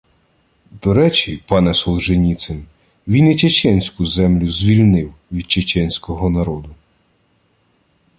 До 0.83 0.93
речі, 0.93 1.43
пане 1.47 1.73
Солженіцин, 1.73 2.65
він 3.07 3.27
і 3.27 3.35
чеченську 3.35 4.05
землю 4.05 4.49
«звільнив» 4.51 5.13
від 5.31 5.51
чеченського 5.51 6.29
народу 6.29 6.75